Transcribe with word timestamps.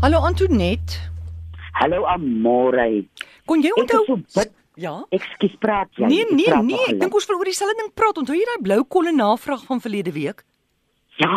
Hallo 0.00 0.18
Antoinette. 0.22 1.10
Hallo 1.72 2.04
Amore. 2.06 3.08
Kon 3.44 3.62
jy 3.62 3.72
onthou? 3.74 4.04
is 4.06 4.32
so. 4.32 4.44
Ja. 4.78 4.92
Ekskuus, 5.10 5.56
praat 5.58 5.90
jy? 5.98 6.06
Nee, 6.06 6.26
nee, 6.30 6.52
nee, 6.62 6.84
ek 6.92 7.00
dink 7.00 7.16
ons 7.18 7.26
wil 7.26 7.40
oor 7.40 7.48
dieselfde 7.50 7.74
ding 7.80 7.88
praat. 7.98 8.20
Onthou 8.22 8.36
jy 8.38 8.46
daai 8.46 8.62
blou 8.62 8.84
kolle 8.86 9.10
navraag 9.16 9.64
van 9.66 9.82
verlede 9.82 10.14
week? 10.14 10.44
Ja. 11.18 11.34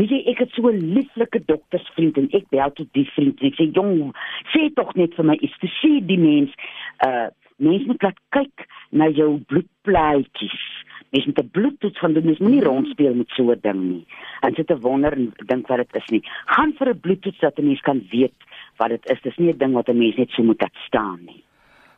Weet 0.00 0.14
jy, 0.14 0.22
ek 0.32 0.40
het 0.46 0.56
so 0.56 0.72
'n 0.72 0.80
lieflike 0.96 1.42
doktersvriend 1.52 2.16
en 2.16 2.30
ek 2.32 2.48
bel 2.48 2.72
tot 2.80 2.88
die 2.96 3.04
vriend 3.12 3.44
en 3.44 3.46
ek 3.52 3.60
sê, 3.60 3.68
"Jong, 3.76 4.16
sê 4.56 4.72
tog 4.72 4.96
net 4.96 5.12
vir 5.12 5.24
my 5.24 5.36
iets 5.36 5.58
te 5.60 5.68
sê 5.68 6.00
die 6.00 6.18
mens, 6.18 6.56
uh 7.04 7.28
mens 7.58 7.84
moet 7.86 8.02
laat 8.02 8.18
kyk 8.32 8.66
na 8.90 9.08
jou 9.08 9.36
bloedplaatjies." 9.52 10.75
Mens 11.10 11.26
moet 11.26 11.38
'n 11.38 11.50
bloedtoets 11.50 11.98
gaan 11.98 12.12
doen, 12.12 12.24
mens 12.24 12.38
moenie 12.38 12.62
rondspeel 12.62 13.14
met 13.14 13.28
so 13.28 13.50
'n 13.50 13.58
ding 13.60 13.80
nie. 13.82 14.06
En 14.40 14.54
sit 14.54 14.66
te 14.66 14.78
wonder 14.78 15.12
en 15.12 15.32
dink 15.46 15.66
wat 15.66 15.76
dit 15.76 15.94
is 15.94 16.08
nie. 16.10 16.22
Gaan 16.46 16.72
vir 16.72 16.88
'n 16.88 17.00
bloedtoets 17.00 17.38
dat 17.38 17.58
'n 17.58 17.66
mens 17.66 17.80
kan 17.80 18.06
weet 18.10 18.38
wat 18.76 18.88
dit 18.88 19.10
is. 19.10 19.20
Dis 19.22 19.36
nie 19.36 19.52
'n 19.52 19.58
ding 19.58 19.72
wat 19.72 19.88
'n 19.88 19.98
mens 19.98 20.16
net 20.16 20.30
so 20.30 20.42
moet 20.42 20.60
laat 20.60 20.74
staan 20.86 21.20
nie. 21.24 21.44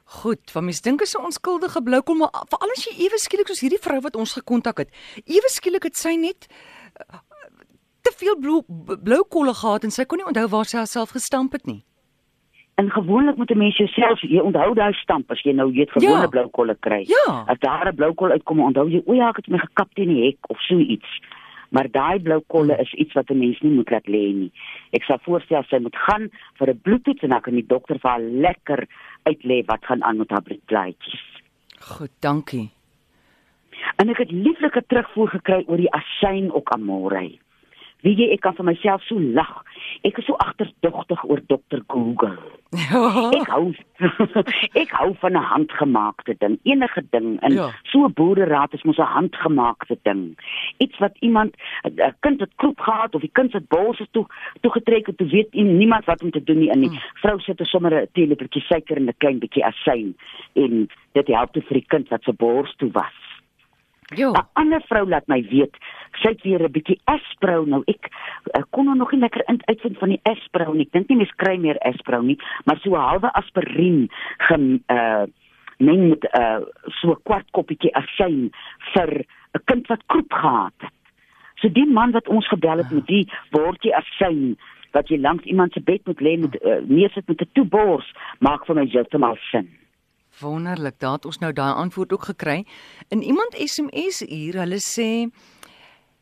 Goed, 0.05 0.51
van 0.51 0.65
mens 0.65 0.81
dink 0.81 1.01
is 1.01 1.15
'n 1.15 1.25
onskuldige 1.25 1.83
blou 1.83 2.03
kol, 2.03 2.15
maar 2.15 2.31
veral 2.49 2.71
as 2.71 2.85
jy 2.85 3.05
ewe 3.05 3.19
skielik 3.19 3.47
soos 3.47 3.61
hierdie 3.61 3.85
vrou 3.87 4.01
wat 4.01 4.17
ons 4.17 4.33
gekontak 4.33 4.79
het. 4.79 4.91
Ewe 5.25 5.49
skielik 5.49 5.83
het 5.83 5.97
sy 5.97 6.15
net 6.17 6.47
uh, 7.13 7.19
te 8.01 8.13
veel 8.17 8.37
blou 8.39 8.63
blou 9.03 9.25
kolle 9.29 9.55
gehad 9.55 9.85
en 9.85 9.91
sy 9.91 10.05
kon 10.05 10.19
nie 10.19 10.27
onthou 10.27 10.49
waar 10.49 10.65
sy 10.65 10.77
haarself 10.77 11.11
gestamp 11.11 11.53
het 11.53 11.67
nie. 11.67 11.85
En 12.79 12.91
gewoonlik 12.91 13.37
moet 13.37 13.51
'n 13.51 13.59
mens 13.59 13.77
jouself 13.77 14.21
jy 14.21 14.39
onthou 14.39 14.75
daai 14.75 14.93
stamp 14.93 15.31
as 15.31 15.43
jy 15.43 15.53
nou 15.53 15.73
weet 15.73 15.91
gewone 15.91 16.15
Ja. 16.15 16.21
ja. 16.21 16.29
blou 16.29 16.47
kolle 16.49 16.77
kry. 16.81 17.03
Ja. 17.07 17.45
As 17.47 17.59
daar 17.59 17.89
'n 17.89 17.95
blou 17.95 18.15
kol 18.15 18.31
uitkom, 18.31 18.61
onthou 18.61 18.89
jy, 18.89 19.03
o 19.07 19.13
ja, 19.15 19.29
ek 19.29 19.37
het 19.37 19.49
my 19.49 19.59
gekap 19.59 19.95
teen 19.95 20.09
die 20.09 20.25
hek 20.27 20.51
of 20.51 20.61
so 20.61 20.79
iets. 20.79 21.11
Maar 21.71 21.91
daai 21.91 22.19
blou 22.21 22.41
kolle 22.47 22.77
is 22.79 22.93
iets 22.95 23.13
wat 23.13 23.31
'n 23.31 23.39
mens 23.39 23.61
nie 23.61 23.73
moet 23.73 23.91
laat 23.91 24.07
lê 24.07 24.33
nie. 24.35 24.53
Ek 24.93 25.03
sal 25.03 25.19
voorstel 25.23 25.63
sy 25.63 25.79
moet 25.79 25.97
gaan 25.97 26.31
vir 26.59 26.69
'n 26.71 26.81
bloedtoets 26.83 27.23
en 27.23 27.29
dan 27.29 27.41
kan 27.41 27.55
die 27.55 27.67
dokter 27.67 27.99
vir 27.99 28.11
haar 28.11 28.21
lekker 28.21 28.87
uitlê 29.23 29.65
wat 29.67 29.85
gaan 29.85 30.03
aan 30.05 30.17
met 30.17 30.31
haar 30.31 30.43
bloedplaatjies. 30.43 31.25
Goed, 31.81 32.11
dankie. 32.21 32.71
En 33.97 34.09
ek 34.09 34.19
het 34.19 34.31
lieflike 34.31 34.83
terugvoer 34.87 35.29
gekry 35.29 35.65
oor 35.67 35.77
die 35.77 35.93
asyn 35.93 36.53
ook 36.53 36.69
amore. 36.71 37.39
Wie 38.03 38.15
jy 38.15 38.33
ek 38.33 38.41
kan 38.41 38.55
vir 38.55 38.65
myself 38.65 39.03
so 39.03 39.19
lag. 39.21 39.65
Ek 40.03 40.19
is 40.19 40.25
so 40.25 40.35
agterdogtig. 40.39 41.25
Ja. 42.91 43.31
Ek 43.41 43.49
hou 43.49 43.75
ek 44.83 44.91
hou 44.91 45.15
van 45.21 45.33
'n 45.33 45.43
handgemaakte 45.43 46.35
ding, 46.39 46.59
enige 46.63 47.03
ding. 47.11 47.41
En 47.41 47.53
Ja. 47.53 47.63
ja. 47.67 47.71
so 47.83 48.05
'n 48.07 48.13
boereraad 48.13 48.73
is 48.75 48.83
mos 48.83 48.97
'n 48.99 49.03
handgemaakte 49.03 49.99
ding. 50.03 50.39
Iets 50.79 50.99
wat 50.99 51.17
iemand 51.21 51.55
'n 51.85 52.15
kind 52.21 52.41
het 52.41 52.53
kroep 52.57 52.81
gehad 52.81 53.15
of 53.15 53.21
die 53.21 53.31
kind 53.33 53.51
se 53.51 53.61
bors 53.69 53.99
is 54.01 54.09
toe 54.11 54.27
toe 54.61 54.71
getrek 54.73 55.07
het, 55.07 55.17
toe 55.17 55.27
weet 55.29 55.53
niemand 55.53 56.05
wat 56.05 56.23
om 56.23 56.31
te 56.31 56.43
doen 56.45 56.59
nie. 56.59 56.71
En 56.71 56.81
die 56.81 56.91
Mm. 56.91 56.99
vrou 57.15 57.41
sit 57.41 57.61
er 57.61 57.67
sommer 57.67 57.93
'n 58.03 58.07
teelepeltjie 58.13 58.63
suiker 58.63 58.97
en 58.97 59.07
'n 59.09 59.15
klein 59.19 59.39
bietjie 59.39 59.65
asyn 59.65 60.15
en 60.55 60.89
dit 61.13 61.27
help 61.27 61.53
toe 61.53 61.63
vir 61.63 61.75
die 61.75 61.87
kind 61.89 62.09
wat 62.09 62.23
se 62.23 62.33
bors 62.33 62.75
toe 62.77 62.91
was. 62.93 63.15
Jo. 64.17 64.33
'n 64.33 64.47
ander 64.55 64.81
vrou 64.89 65.09
laat 65.09 65.27
my 65.29 65.43
weet, 65.51 65.77
sy 66.23 66.29
het 66.29 66.43
weer 66.43 66.63
'n 66.63 66.73
bietjie 66.73 67.01
asprou 67.05 67.67
nou. 67.67 67.83
Ek, 67.87 68.09
ek 68.53 68.67
kon 68.71 68.85
nou 68.85 68.97
nog 68.97 69.13
nie 69.13 69.21
lekker 69.21 69.43
in- 69.49 69.63
uitvind 69.65 69.99
van 69.99 70.09
die 70.09 70.21
asprou 70.23 70.75
nie. 70.75 70.87
Ek 70.87 70.93
dink 70.93 71.09
nie 71.09 71.17
mens 71.17 71.35
kry 71.37 71.57
meer 71.59 71.79
asprou 71.79 72.23
nie, 72.23 72.39
maar 72.65 72.79
so 72.83 72.95
halwe 72.95 73.33
aspirien 73.33 74.09
gem 74.39 74.83
uh 74.89 75.27
meng 75.79 76.09
met 76.09 76.25
'n 76.25 76.41
uh, 76.41 76.61
so 77.01 77.11
'n 77.11 77.23
kwart 77.23 77.51
koppietjie 77.51 77.95
asyn 77.95 78.51
vir 78.95 79.25
'n 79.55 79.63
kind 79.65 79.87
wat 79.87 80.07
kroep 80.07 80.33
gehad 80.33 80.75
het. 80.79 80.93
So 81.61 81.69
die 81.69 81.87
man 81.87 82.11
wat 82.11 82.29
ons 82.29 82.49
gebel 82.49 82.77
het 82.79 82.91
met 82.91 83.07
die 83.07 83.29
bordjie 83.51 83.95
asyn 83.97 84.57
wat 84.93 85.09
jy 85.09 85.19
langs 85.19 85.45
iemand 85.45 85.73
se 85.73 85.81
bed 85.81 86.07
moet 86.07 86.21
lê 86.21 86.39
met 86.39 86.55
uh, 86.63 86.81
neersit 86.89 87.29
met 87.29 87.41
'n 87.41 87.51
toebors, 87.53 88.15
maak 88.39 88.67
vir 88.67 88.75
my 88.75 88.87
heeltemal 88.87 89.37
sin. 89.51 89.69
Wonderlik, 90.41 90.99
daar 90.99 91.13
het 91.13 91.25
ons 91.25 91.39
nou 91.39 91.53
daai 91.53 91.75
antwoord 91.75 92.13
ook 92.13 92.23
gekry. 92.23 92.65
In 93.09 93.23
iemand 93.23 93.55
SMS 93.55 94.23
hier, 94.29 94.55
hulle 94.55 94.79
sê 94.79 95.31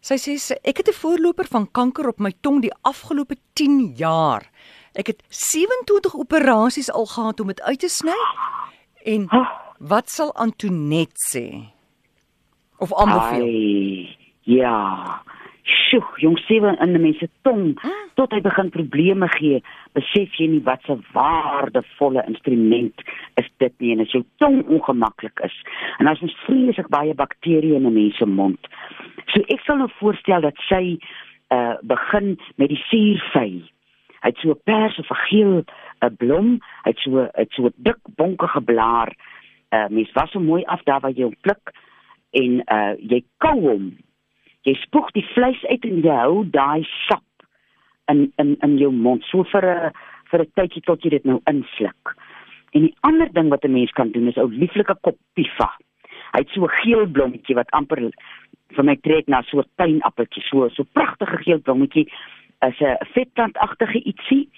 sy 0.06 0.36
sê 0.38 0.54
ek 0.62 0.78
het 0.78 0.88
'n 0.88 1.00
voorloper 1.02 1.46
van 1.50 1.66
kanker 1.70 2.08
op 2.08 2.18
my 2.18 2.32
tong 2.40 2.62
die 2.62 2.74
afgelope 2.82 3.36
10 3.54 3.94
jaar. 3.96 4.50
Ek 4.94 5.06
het 5.06 5.22
27 5.28 6.14
operasies 6.14 6.90
al 6.90 7.06
gehad 7.06 7.40
om 7.40 7.46
dit 7.46 7.60
uit 7.60 7.80
te 7.80 7.88
sny. 7.88 8.20
En 9.04 9.28
wat 9.78 10.10
sal 10.10 10.34
Antoinette 10.34 11.20
sê? 11.20 11.68
Of 12.78 12.94
aanbeveel? 12.94 13.42
Ai, 13.42 14.16
ja. 14.40 15.22
Sjoe, 15.66 16.06
jong 16.22 16.38
sewe 16.47 16.77
in 16.78 16.94
'n 16.94 17.00
mens 17.03 17.19
se 17.19 17.28
tong 17.43 17.75
tot 18.15 18.31
hy 18.31 18.41
begin 18.41 18.71
probleme 18.71 19.27
gee, 19.34 19.62
besef 19.99 20.34
jy 20.38 20.47
nie 20.47 20.62
wat 20.62 20.87
'n 20.88 21.03
waardevolle 21.12 22.22
instrument 22.27 22.94
is 23.34 23.49
dit 23.59 23.72
nie 23.81 23.93
en 23.93 24.00
as 24.00 24.12
jou 24.12 24.25
tong 24.38 24.62
ongemaklik 24.66 25.41
is. 25.43 25.56
En 25.99 26.06
as 26.06 26.22
ons 26.22 26.37
vreeslik 26.47 26.88
baie 26.88 27.15
bakterieë 27.15 27.77
in 27.77 27.87
'n 27.87 27.93
mens 27.93 28.16
se 28.16 28.27
mond. 28.27 28.60
So 29.27 29.43
ek 29.49 29.60
sal 29.60 29.77
nou 29.77 29.91
voorstel 29.99 30.41
dat 30.41 30.56
sy 30.69 30.99
uh 31.50 31.77
begin 31.83 32.38
met 32.56 32.69
die 32.69 32.83
suurvy. 32.91 33.62
Hy 34.22 34.28
het 34.31 34.38
so 34.38 34.50
'n 34.50 34.60
pers 34.65 34.98
of 34.98 35.10
'n 35.10 35.22
geel 35.28 35.65
'n 36.03 36.16
blom, 36.16 36.60
hy 36.84 36.91
het 36.91 36.98
so 36.98 37.28
het 37.34 37.50
so 37.50 37.71
dik 37.77 37.98
bonkige 38.16 38.60
blaar. 38.60 39.15
Uh 39.72 39.88
mens 39.88 40.12
was 40.12 40.31
so 40.31 40.41
mooi 40.41 40.62
af 40.65 40.83
daar 40.83 41.00
waar 41.00 41.10
jy 41.10 41.22
hom 41.22 41.37
pluk 41.41 41.72
en 42.31 42.62
uh 42.71 42.94
jy 42.98 43.25
kou 43.38 43.60
hom. 43.60 43.97
Jy 44.66 44.75
spoeg 44.82 45.12
die 45.15 45.27
vleis 45.31 45.62
uit 45.71 45.84
en 45.87 46.03
jy 46.03 46.15
hou 46.19 46.44
daai 46.50 46.82
sap 47.06 47.22
in 48.10 48.32
in 48.43 48.56
in 48.66 48.78
jou 48.81 48.91
mond 48.93 49.22
so 49.31 49.44
vir 49.53 49.65
'n 49.65 49.93
vir 50.31 50.41
'n 50.43 50.53
tydjie 50.59 50.82
tot 50.82 51.03
jy 51.04 51.10
dit 51.10 51.25
nou 51.25 51.41
insluk. 51.47 52.15
En 52.75 52.82
die 52.82 52.97
ander 53.03 53.32
ding 53.32 53.49
wat 53.49 53.65
'n 53.65 53.72
mens 53.72 53.93
kan 53.93 54.10
doen 54.10 54.28
is 54.28 54.37
ou 54.37 54.50
lieflike 54.50 54.97
kop 55.03 55.19
pifa. 55.34 55.71
Hy 56.32 56.41
het 56.43 56.50
so 56.50 56.65
'n 56.65 56.78
geel 56.82 57.06
blommetjie 57.06 57.54
wat 57.54 57.71
amper 57.71 58.10
vir 58.75 58.84
my 58.84 58.97
trek 58.97 59.28
na 59.28 59.43
so 59.43 59.59
'n 59.59 59.71
pynappeltjie, 59.77 60.43
so 60.43 60.69
so 60.69 60.83
pragtige 60.93 61.38
geel 61.44 61.60
blommetjie 61.60 62.09
is 62.62 62.81
'n 62.81 62.97
vetplantagtige 63.15 64.03
ietsie. 64.03 64.48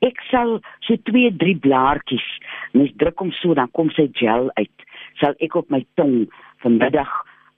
Ek 0.00 0.20
sal 0.30 0.60
so 0.80 0.96
2, 0.96 1.36
3 1.36 1.56
blaartjies, 1.56 2.28
mens 2.72 2.92
druk 2.96 3.18
hom 3.18 3.32
so 3.32 3.54
dan 3.54 3.70
kom 3.70 3.90
sy 3.90 4.08
gel 4.12 4.50
uit. 4.54 4.76
Sal 5.20 5.34
ek 5.40 5.54
op 5.54 5.70
my 5.70 5.84
tong 5.94 6.30
vanmiddag 6.62 7.10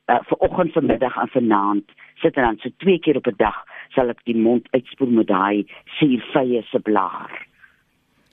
uh, 0.07 0.19
vanoggend 0.31 0.73
vanmiddag 0.73 1.17
en 1.17 1.29
vanaand 1.29 1.85
sit 2.15 2.37
en 2.37 2.43
dan 2.43 2.57
so 2.63 2.71
twee 2.77 2.99
keer 2.99 3.17
op 3.17 3.27
'n 3.27 3.37
dag 3.37 3.65
sal 3.95 4.09
ek 4.09 4.25
die 4.25 4.37
mond 4.37 4.69
uitspoel 4.71 5.11
met 5.11 5.27
daai 5.27 5.67
suurvye 5.99 6.63
se 6.63 6.79
blaar. 6.79 7.47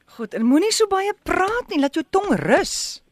Goed, 0.06 0.34
en 0.34 0.46
moenie 0.46 0.72
so 0.72 0.88
baie 0.88 1.14
praat 1.24 1.70
nie, 1.70 1.80
laat 1.80 1.94
jou 1.94 2.06
tong 2.10 2.36
rus. 2.40 3.04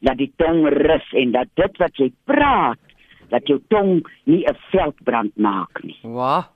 Dat 0.00 0.16
die 0.16 0.32
tong 0.36 0.68
rus 0.68 1.12
en 1.12 1.32
dat 1.32 1.48
dit 1.54 1.76
wat 1.78 1.96
jy 1.96 2.12
praat, 2.24 2.78
dat 3.28 3.46
jou 3.46 3.60
tong 3.68 4.06
nie 4.24 4.44
'n 4.46 4.56
veldbrand 4.70 5.36
maak 5.36 5.82
nie. 5.82 5.98
Wa. 6.02 6.48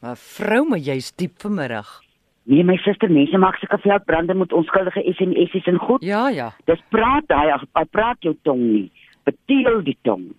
Maar 0.00 0.16
vrou, 0.16 0.68
maar 0.68 0.78
jy's 0.78 1.12
diep 1.12 1.32
vanmiddag. 1.38 2.02
Nee 2.44 2.64
my 2.64 2.76
suster, 2.76 3.10
mense 3.10 3.38
maak 3.38 3.56
sulke 3.56 3.78
veldbrande 3.78 4.34
met 4.34 4.52
onskuldige 4.52 5.02
SMS'es 5.14 5.66
en 5.66 5.78
goed. 5.78 6.02
Ja, 6.02 6.28
ja. 6.28 6.52
Dis 6.64 6.80
praat 6.88 7.28
daai, 7.28 7.54
praat 7.90 8.16
jou 8.20 8.34
tong 8.42 8.60
nie. 8.60 8.90
Beteel 9.24 9.82
die 9.82 9.98
tong. 10.02 10.34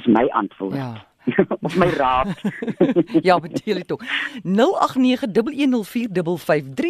Is 0.00 0.06
my 0.06 0.28
antwoord. 0.28 0.74
Ja. 0.74 0.92
of 1.60 1.76
my 1.76 1.86
raad. 1.86 2.40
ja, 3.28 3.38
dit 3.38 3.92
ook. 3.92 4.02
0891104553 4.04 4.08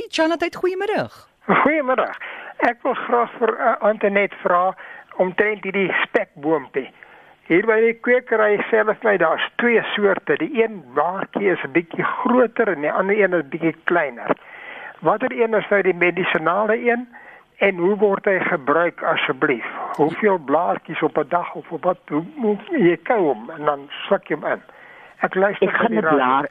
Chanat, 0.09 0.57
goeiemiddag. 0.57 1.29
Goeiemiddag. 1.47 2.17
Ek 2.57 2.79
wil 2.83 2.95
graag 2.95 3.31
vir 3.41 3.51
uh, 3.57 3.75
Antoinette 3.83 4.37
vra 4.45 4.77
omtrent 5.17 5.65
hierdie 5.67 5.91
spekboompie. 6.05 6.87
Hier 7.51 7.67
by 7.67 7.81
die 7.83 7.97
kwekery 8.07 8.61
self 8.71 9.03
my 9.03 9.17
daar's 9.19 9.47
twee 9.59 9.83
soorte. 9.97 10.39
Die 10.39 10.63
een 10.63 10.85
baartjie 10.95 11.51
is 11.51 11.65
'n 11.67 11.75
bietjie 11.75 12.07
groter 12.23 12.69
en 12.71 12.81
die 12.87 12.93
ander 12.93 13.19
een 13.19 13.35
is 13.35 13.49
bietjie 13.51 13.77
kleiner. 13.91 14.31
Watter 15.01 15.33
een 15.35 15.55
is 15.59 15.69
nou 15.71 15.83
die 15.83 15.99
medisinale 16.07 16.79
een 16.79 17.09
en 17.61 17.77
hoe 17.77 17.97
word 18.01 18.25
hy 18.25 18.39
gebruik 18.49 19.03
asseblief? 19.05 19.67
Hoeveel 19.97 20.39
blaartjies 20.49 21.03
op 21.03 21.19
'n 21.19 21.29
dag 21.29 21.55
of 21.55 21.73
op 21.73 21.85
wat 21.85 22.01
hoe, 22.09 22.25
hoe 22.37 22.57
jy 22.71 22.97
kou 23.03 23.21
hom 23.21 23.51
en 23.51 23.65
dan 23.65 23.81
sluk 24.07 24.29
jy 24.29 24.37
hom 24.37 24.47
in. 24.53 24.63
Ek 25.21 25.35
luister 25.35 25.69
Ek 25.69 25.77
gaan 25.77 25.97
'n 25.97 26.01
blaar 26.01 26.49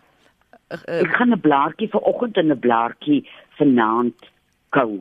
ek 0.70 1.16
gaan 1.18 1.34
'n 1.34 1.42
blaartjie 1.42 1.90
vanoggend 1.90 2.38
en 2.38 2.52
'n 2.52 2.60
blaartjie 2.60 3.30
vanaand 3.58 4.30
kou. 4.70 5.00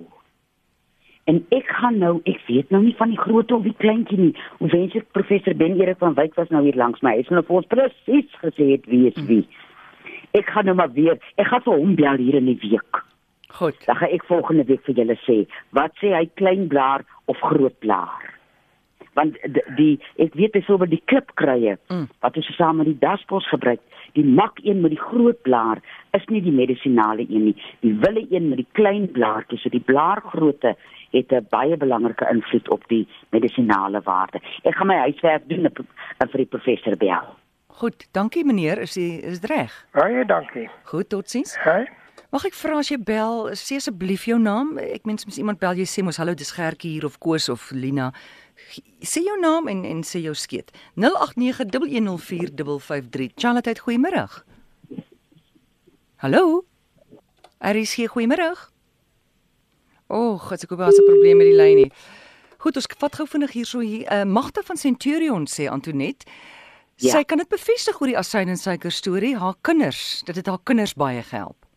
En 1.25 1.47
ek 1.49 1.67
gaan 1.67 1.99
nou, 1.99 2.21
ek 2.25 2.41
weet 2.47 2.71
nou 2.71 2.83
nie 2.83 2.95
van 2.97 3.09
die 3.09 3.21
groot 3.21 3.53
of 3.53 3.63
die 3.63 3.75
kleintjie 3.77 4.19
nie. 4.19 4.35
Hoe 4.59 4.69
wens 4.69 4.95
ek 4.95 5.13
professor 5.13 5.55
Ben 5.55 5.81
Erik 5.81 5.99
van 5.99 6.15
Wyk 6.15 6.35
was 6.35 6.49
nou 6.49 6.63
hier 6.65 6.77
langs 6.77 7.01
my. 7.01 7.11
Hy 7.11 7.17
het 7.17 7.31
nou 7.31 7.45
vir 7.45 7.57
ons 7.57 7.67
presies 7.67 8.39
gesê 8.41 8.71
het 8.71 8.87
wie 8.87 9.07
is 9.11 9.27
wie. 9.29 9.49
Ek 10.33 10.49
gaan 10.49 10.65
nou 10.65 10.77
maar 10.77 10.93
weer, 10.93 11.19
ek 11.37 11.47
gaan 11.47 11.63
vir 11.63 11.77
hom 11.77 11.95
bel 11.95 12.17
hier 12.17 12.35
in 12.35 12.49
die 12.49 12.59
week. 12.63 13.05
Goed. 13.53 13.77
Dan 13.87 13.97
gaan 13.97 14.11
ek 14.13 14.25
volgende 14.25 14.65
week 14.65 14.85
vir 14.85 14.95
julle 14.95 15.17
sê, 15.25 15.47
wat 15.71 15.93
sê 16.03 16.13
hy 16.15 16.27
klein 16.35 16.69
blaar 16.69 17.05
of 17.27 17.37
groot 17.41 17.79
blaar? 17.79 18.39
want 19.19 19.35
die, 19.43 19.63
die 19.77 19.95
ek 20.23 20.35
weet 20.39 20.55
byvoorbeeld 20.57 20.95
die 20.95 21.03
klipkruie 21.11 21.77
Mm. 21.89 22.07
wat 22.23 22.37
ons 22.37 22.51
saam 22.57 22.77
met 22.81 22.87
die 22.87 22.99
daspos 23.01 23.49
gebruik, 23.51 23.81
die 24.15 24.25
mak 24.25 24.61
een 24.63 24.81
met 24.81 24.91
die 24.95 25.01
groot 25.01 25.41
blaar 25.43 25.81
is 26.17 26.25
nie 26.33 26.43
die 26.45 26.55
medisinale 26.55 27.27
een 27.29 27.45
nie. 27.51 27.57
Die 27.81 27.95
wille 28.05 28.27
een 28.31 28.49
met 28.49 28.63
die 28.63 28.69
klein 28.79 29.09
blaartjies, 29.13 29.63
so 29.63 29.73
die 29.75 29.83
blaargrootte 29.91 30.77
het 31.13 31.33
'n 31.33 31.47
baie 31.51 31.77
belangrike 31.77 32.29
invloed 32.31 32.69
op 32.71 32.83
die 32.89 33.07
medisinale 33.31 34.01
waarde. 34.05 34.41
Ek 34.65 34.75
gaan 34.75 34.87
my 34.87 34.97
huiswerk 34.97 35.49
doen 35.49 35.67
en 35.67 36.29
vir 36.29 36.39
die 36.45 36.47
professor 36.47 36.97
bel. 36.97 37.35
Goed, 37.67 38.09
dankie 38.13 38.45
meneer, 38.45 38.79
is 38.79 38.95
jy 38.95 39.21
is 39.23 39.41
dit 39.41 39.51
reg? 39.51 39.87
Baie 39.93 40.25
dankie. 40.25 40.69
Goed, 40.85 41.09
totsiens. 41.09 41.57
Hè? 41.61 41.85
Mag 42.29 42.45
ek 42.45 42.53
vra 42.61 42.77
as 42.83 42.91
jy 42.93 42.99
bel, 43.01 43.47
sê 43.57 43.79
asseblief 43.81 44.27
jou 44.29 44.37
naam? 44.37 44.77
Ek 44.83 45.07
mens 45.09 45.25
mens 45.25 45.39
iemand 45.41 45.57
bel 45.63 45.79
jy 45.81 45.87
sê 45.89 46.03
mos 46.05 46.19
hallo 46.21 46.37
dis 46.37 46.53
Gertjie 46.53 46.99
hier 46.99 47.07
of 47.09 47.17
Koos 47.25 47.49
of 47.49 47.73
Lina. 47.73 48.13
Sê 49.01 49.25
jou 49.25 49.41
naam 49.41 49.65
en 49.73 49.81
en 49.89 50.05
sê 50.05 50.21
jou 50.21 50.37
skeet. 50.37 50.69
0891104553. 51.01 53.33
Charlotte, 53.41 53.81
goeiemôre. 53.81 54.29
Hallo. 56.21 56.69
RSG 57.65 58.13
goeiemôre. 58.13 58.53
Och, 60.09 60.53
ek 60.53 60.69
hoop 60.69 60.81
daar's 60.85 61.01
'n 61.01 61.09
probleem 61.09 61.37
met 61.37 61.47
die 61.49 61.57
lyn 61.57 61.77
nie. 61.77 61.93
Goed, 62.59 62.77
ons 62.77 62.87
vat 62.99 63.17
gou 63.17 63.27
vinnig 63.27 63.53
hierso 63.53 63.81
hier. 63.81 64.13
Uh, 64.13 64.25
Magda 64.25 64.63
van 64.63 64.77
Centurion 64.77 65.47
sê 65.47 65.69
Antonet. 65.69 66.25
Ja. 66.97 67.11
Sy 67.11 67.25
kan 67.25 67.39
dit 67.39 67.49
bevestig 67.49 68.01
oor 68.01 68.09
die 68.09 68.19
asyn 68.19 68.49
en 68.49 68.57
suiker 68.57 68.93
storie. 68.93 69.39
Haar 69.39 69.55
kinders, 69.63 70.23
dit 70.27 70.37
het 70.37 70.47
haar 70.47 70.59
kinders 70.65 70.95
baie 70.95 71.23
gehelp. 71.23 71.68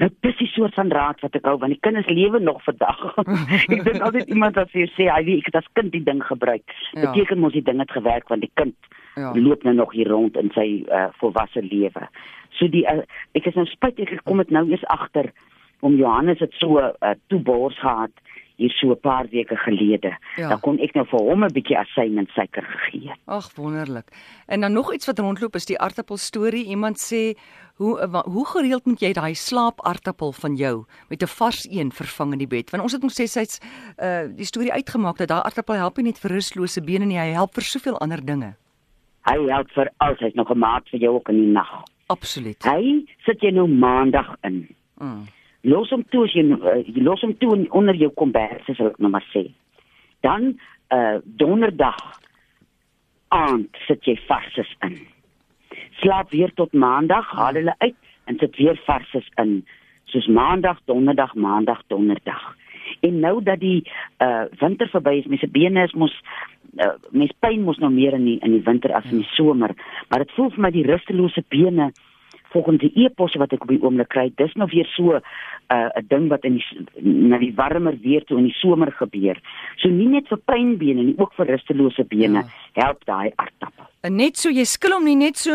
Nou 0.00 0.10
dis 0.20 0.36
die 0.40 0.48
soort 0.50 0.74
van 0.74 0.90
raad 0.92 1.20
wat 1.24 1.34
ek 1.38 1.46
hou 1.48 1.56
want 1.62 1.72
die 1.72 1.80
kinders 1.80 2.08
lewe 2.10 2.40
nog 2.42 2.62
vandag. 2.66 3.02
ek 3.74 3.84
dink 3.86 4.02
altyd 4.02 4.28
iemand 4.28 4.58
wat 4.60 4.70
vir 4.74 4.84
jou 4.84 4.90
sê, 4.94 5.08
"Hy 5.10 5.24
weet 5.24 5.42
ek 5.44 5.50
het 5.52 5.60
as 5.62 5.72
kind 5.78 5.92
die 5.92 6.04
ding 6.04 6.22
gebruik." 6.22 6.66
Ja. 6.92 7.06
Beteken 7.06 7.38
mos 7.38 7.52
die 7.56 7.64
ding 7.64 7.80
het 7.82 7.90
gewerk 7.90 8.28
want 8.28 8.44
die 8.46 8.52
kind 8.54 8.76
Ja. 9.16 9.32
loop 9.32 9.62
nou 9.64 9.74
nog 9.74 9.92
hier 9.92 10.08
rond 10.08 10.36
in 10.36 10.50
sy 10.52 10.84
uh, 10.92 11.06
volwasse 11.16 11.62
lewe. 11.62 12.08
So 12.58 12.68
die 12.68 12.84
uh, 12.84 13.00
ek 13.32 13.46
is 13.48 13.54
nou 13.56 13.64
spyt 13.64 13.98
ek 14.04 14.20
kom 14.28 14.42
dit 14.42 14.50
nou 14.50 14.66
eers 14.68 14.84
agter 14.92 15.30
om 15.80 15.96
Johannes 15.96 16.42
het 16.44 16.52
so 16.60 16.76
uh, 16.78 17.14
toebors 17.32 17.78
gehad 17.80 18.12
hier 18.56 18.70
so 18.70 18.90
'n 18.90 19.00
paar 19.00 19.26
weke 19.30 19.56
gelede. 19.56 20.16
Ja. 20.36 20.48
Dan 20.48 20.60
kon 20.60 20.78
ek 20.78 20.94
nou 20.94 21.06
vir 21.06 21.18
hom 21.20 21.44
'n 21.44 21.52
bietjie 21.52 21.78
asyn 21.78 22.18
en 22.18 22.26
suiker 22.34 22.62
gegee. 22.64 23.08
het. 23.10 23.18
Ag 23.26 23.54
wonderlik. 23.54 24.08
En 24.46 24.60
dan 24.60 24.72
nog 24.72 24.92
iets 24.94 25.06
wat 25.06 25.18
rondloop 25.18 25.54
is 25.54 25.66
die 25.66 25.78
aartappel 25.78 26.16
storie. 26.16 26.64
Iemand 26.66 26.96
sê 26.98 27.34
hoe 27.76 28.08
wa- 28.10 28.24
hoe 28.24 28.46
gereeld 28.46 28.86
moet 28.86 29.00
jy 29.00 29.12
daai 29.12 29.34
slaapaartappel 29.34 30.32
van 30.32 30.54
jou 30.56 30.84
met 31.08 31.22
'n 31.22 31.26
vars 31.26 31.66
een 31.70 31.92
vervang 31.92 32.32
in 32.32 32.38
die 32.38 32.46
bed? 32.46 32.70
Want 32.70 32.82
ons 32.82 32.92
het 32.92 33.02
mos 33.02 33.20
sê 33.20 33.24
sy's 33.26 33.60
uh 33.98 34.26
die 34.36 34.44
storie 34.46 34.72
uitgemaak 34.72 35.16
dat 35.18 35.28
daai 35.28 35.42
aartappel 35.42 35.74
help 35.74 35.96
nie 35.96 36.04
net 36.06 36.18
vir 36.18 36.30
rustlose 36.30 36.80
bene 36.82 37.04
nie, 37.04 37.18
hy 37.18 37.32
help 37.32 37.54
vir 37.54 37.62
soveel 37.62 37.98
ander 38.00 38.24
dinge. 38.24 38.54
Hy 39.28 39.46
help 39.48 39.70
vir 39.70 39.90
altyd 39.98 40.34
nog 40.34 40.50
'n 40.50 40.58
maat 40.58 40.88
vir 40.88 41.00
jou 41.00 41.14
ook 41.14 41.28
in 41.28 41.36
die 41.36 41.52
nag. 41.52 41.82
Absoluut. 42.08 42.62
Hy 42.64 43.04
sit 43.24 43.40
jy 43.42 43.50
nou 43.50 43.68
maandag 43.68 44.36
in. 44.42 44.68
Mm. 45.00 45.26
Los 45.66 45.90
hom 45.90 46.04
toe 46.12 46.26
as 46.26 46.34
jy 46.36 46.44
uh, 46.54 46.78
jy 46.86 47.02
los 47.04 47.24
hom 47.26 47.34
toe 47.40 47.56
onder 47.74 47.98
jou 47.98 48.12
kombers 48.14 48.66
sal 48.70 48.92
ek 48.92 49.00
nou 49.02 49.10
maar 49.12 49.26
sê. 49.32 49.48
Dan 50.26 50.54
uh 50.94 51.18
donderdag 51.40 51.98
aand 53.34 53.80
sit 53.86 54.04
jy 54.06 54.14
varses 54.28 54.70
in. 54.86 55.00
Slaap 56.02 56.30
weer 56.30 56.52
tot 56.54 56.72
maandag, 56.72 57.26
haal 57.34 57.58
hulle 57.58 57.74
uit 57.82 57.96
en 58.30 58.38
sit 58.38 58.54
weer 58.60 58.78
varses 58.86 59.26
in. 59.42 59.58
Soos 60.12 60.28
maandag, 60.30 60.78
donderdag, 60.86 61.34
maandag, 61.34 61.82
donderdag. 61.90 62.44
En 63.02 63.18
nou 63.20 63.42
dat 63.42 63.58
die 63.60 63.82
uh 64.22 64.46
winter 64.60 64.88
verby 64.94 65.18
is, 65.18 65.30
mense 65.30 65.50
bene 65.50 65.82
is 65.88 65.96
mos 65.98 66.14
uh, 66.78 66.94
mens 67.10 67.32
pyn 67.40 67.64
mos 67.66 67.78
nou 67.82 67.90
meer 67.92 68.14
in 68.16 68.26
die 68.28 68.36
in 68.44 68.54
die 68.54 68.64
winter 68.66 68.94
as 68.94 69.06
in 69.10 69.22
die 69.22 69.32
somer, 69.34 69.74
maar 70.08 70.22
dit 70.24 70.34
voel 70.36 70.52
vir 70.54 70.64
my 70.66 70.70
die 70.74 70.86
rustelose 70.86 71.42
bene 71.52 71.90
volgens 72.56 72.80
die 72.80 72.92
e-posse 73.04 73.38
wat 73.42 73.52
ek 73.52 73.64
op 73.66 73.72
die 73.72 73.80
oomblik 73.84 74.08
kry, 74.14 74.26
dis 74.40 74.54
nou 74.56 74.68
weer 74.72 74.88
so 74.96 75.16
'n 75.16 75.22
uh, 75.74 75.88
'n 76.00 76.06
ding 76.08 76.28
wat 76.32 76.44
in 76.48 76.56
die 76.58 76.86
na 77.28 77.38
die 77.38 77.52
warmer 77.56 77.96
weer 78.02 78.24
toe 78.24 78.38
in 78.38 78.48
die 78.48 78.58
somer 78.62 78.92
gebeur. 78.92 79.36
So 79.76 79.88
nie 79.88 80.08
net 80.08 80.28
vir 80.28 80.38
pynbene 80.52 81.02
nie, 81.02 81.14
ook 81.18 81.34
vir 81.36 81.46
rustelose 81.46 82.04
bene 82.04 82.40
ja. 82.44 82.82
help 82.82 83.04
daai 83.04 83.30
aardappel. 83.36 83.84
En 84.02 84.16
net 84.16 84.36
so 84.36 84.48
jy 84.50 84.64
skil 84.64 84.92
hom 84.96 85.04
nie 85.04 85.16
net 85.16 85.36
so 85.36 85.52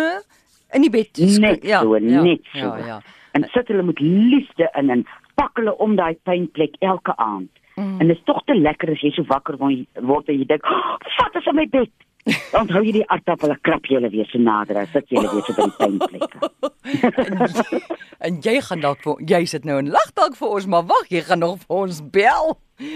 in 0.73 0.81
die 0.81 0.89
bed. 0.89 1.09
skil- 1.15 1.41
Net 1.41 1.63
so, 1.65 1.97
net 1.99 2.43
so. 2.53 2.57
Ja, 2.77 2.77
ja. 2.85 3.01
En 3.33 3.43
sit 3.53 3.67
hulle 3.67 3.83
met 3.83 3.99
liefde 3.99 4.69
in 4.77 4.89
en 4.89 5.05
pak 5.35 5.57
hulle 5.57 5.77
om 5.77 5.95
daai 5.95 6.15
pynplek 6.23 6.75
elke 6.79 7.15
aand. 7.17 7.49
Mm. 7.75 7.99
En 7.99 8.07
dit 8.07 8.17
is 8.17 8.23
tog 8.25 8.43
te 8.45 8.53
lekker 8.55 8.91
as 8.91 9.01
jy 9.01 9.11
so 9.15 9.23
wakker 9.23 9.57
word 9.57 10.27
en 10.29 10.37
jy 10.37 10.45
dink, 10.45 10.65
oh, 10.65 10.95
"Vat 11.17 11.35
as 11.35 11.45
in 11.45 11.55
my 11.55 11.65
bed." 11.65 11.89
Dan 12.51 12.69
hou 12.69 12.83
jy 12.85 12.91
die 12.91 13.07
aardappel, 13.09 13.55
krap 13.65 13.87
jy 13.89 13.95
hulle 13.97 14.09
weer 14.13 14.27
so 14.29 14.37
nader, 14.37 14.77
en 14.77 14.87
sit 14.93 15.09
jy 15.09 15.17
hulle 15.17 15.31
weer 15.33 15.43
so 15.47 15.53
by 15.57 15.65
die 15.69 15.77
pynplekke. 15.79 16.51
en 18.25 18.41
jy 18.41 18.57
gaan 18.61 18.81
dalk 18.81 19.05
jy 19.29 19.45
sit 19.49 19.65
nou 19.65 19.77
en 19.81 19.89
lag 19.93 20.11
dalk 20.17 20.35
vir 20.39 20.57
ons, 20.57 20.67
maar 20.67 20.85
wag, 20.89 21.07
jy 21.09 21.21
gaan 21.27 21.43
nog 21.43 21.61
vir 21.63 21.77
ons 21.85 22.01
bel. 22.13 22.55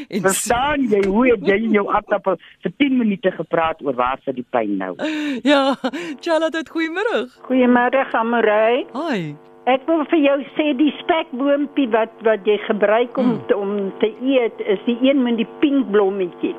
En 0.10 0.22
Verstaan 0.26 0.88
jy 0.90 1.02
hoe 1.06 1.26
het 1.30 1.44
jy 1.46 1.58
in 1.68 1.74
jou 1.76 1.86
aardappel 1.94 2.40
vir 2.66 2.72
10 2.82 2.98
minute 2.98 3.32
gepraat 3.38 3.82
oor 3.86 3.98
waar 3.98 4.22
sit 4.26 4.40
die 4.40 4.48
pyn 4.50 4.78
nou? 4.82 4.96
ja, 5.52 5.76
Charlotte, 6.22 6.66
goeiemôre. 6.74 7.28
Goeiemôre 7.50 8.06
Amorey. 8.18 8.86
Hi. 8.96 9.36
Ek 9.70 9.86
wil 9.90 10.04
vir 10.12 10.22
jou 10.22 10.38
sê 10.54 10.72
die 10.78 10.92
spekboompie 11.00 11.88
wat 11.94 12.14
wat 12.26 12.46
jy 12.46 12.58
gebruik 12.68 13.18
om 13.18 13.36
te, 13.50 13.58
om 13.58 13.90
te 14.02 14.12
eet 14.22 14.60
is 14.62 14.82
die 14.86 14.98
een 15.08 15.24
met 15.26 15.40
die 15.42 15.48
pink 15.62 15.90
blommetjie. 15.94 16.54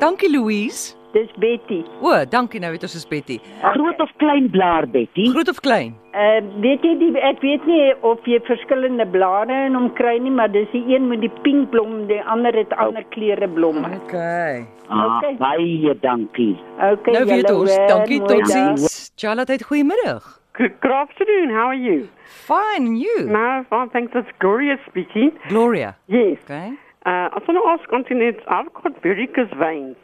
Dankie 0.00 0.32
Louise. 0.32 0.96
Dis 1.14 1.30
Betty. 1.38 1.84
O, 2.02 2.10
dankie 2.26 2.58
nou 2.58 2.72
weet 2.74 2.82
ons 2.88 2.94
is 2.98 3.04
Betty. 3.06 3.36
Groot 3.62 4.00
of 4.02 4.10
klein 4.18 4.48
blaar 4.50 4.86
Betty? 4.90 5.28
Groot 5.30 5.48
of 5.52 5.60
klein? 5.62 5.92
Uh 6.14 6.40
weet 6.62 6.82
jy 6.82 6.94
die 6.98 7.12
ek 7.22 7.38
weet 7.42 7.66
nie 7.70 7.92
of 8.06 8.26
jy 8.26 8.40
verskillende 8.46 9.06
blare 9.12 9.60
in 9.68 9.74
hom 9.78 9.92
kry 9.94 10.16
nie, 10.22 10.32
maar 10.34 10.50
dis 10.50 10.66
die 10.74 10.82
een 10.94 11.06
met 11.10 11.22
die 11.22 11.30
pink 11.46 11.70
blom, 11.70 12.06
die 12.10 12.18
ander 12.30 12.54
het 12.58 12.74
ander 12.82 13.06
kleure 13.14 13.48
blomme. 13.48 13.92
Okay. 14.04 14.64
Ah, 14.88 15.18
Okay. 15.18 15.36
baie 15.38 15.94
dankie. 16.02 16.56
Okay, 16.82 17.12
Nou 17.14 17.24
weet 17.30 17.50
ons. 17.50 17.70
hoor, 17.76 17.88
Dankie 17.88 18.20
tot 18.26 18.48
sins. 18.50 19.12
Charlotte, 19.16 19.58
goeiemôre. 19.70 20.18
Good, 20.58 20.72
good 20.80 20.92
afternoon. 20.92 21.50
How 21.50 21.66
are 21.70 21.74
you? 21.78 22.08
Fine, 22.46 22.86
and 22.86 22.98
you? 22.98 23.26
No, 23.26 23.64
fine, 23.70 23.88
thanks. 23.90 24.12
It's 24.14 24.28
Gloria 24.38 24.78
speaking. 24.88 25.32
Gloria. 25.48 25.96
Yes. 26.06 26.38
Okay. 26.44 26.72
Uh, 27.06 27.28
I 27.30 27.38
want 27.46 27.58
to 27.58 27.64
ask 27.68 27.92
Antoinette, 27.92 28.40
I've 28.48 28.72
got 28.72 29.00
varicose 29.02 29.50
veins 29.58 29.96